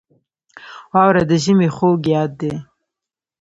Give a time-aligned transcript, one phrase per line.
[0.93, 2.53] •واوره د ژمي خوږ یاد دی.